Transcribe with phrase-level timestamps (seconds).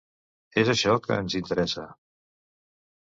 [0.61, 1.85] És això, que ens interessa.